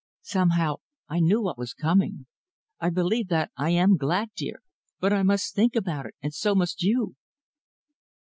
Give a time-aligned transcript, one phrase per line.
[0.23, 0.77] Somehow
[1.09, 2.25] I knew what was coming.
[2.79, 4.63] I believe that I am glad, dear,
[4.99, 7.13] but I must think about it, and so must you."